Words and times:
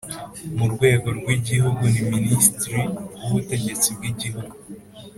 murwego 0.57 1.07
rw' 1.17 1.31
igihugu 1.37 1.81
ni 1.93 2.01
ministre 2.13 2.77
w' 3.19 3.25
ubutegetsi 3.27 3.87
bw' 3.97 4.07
igihugu 4.11 4.53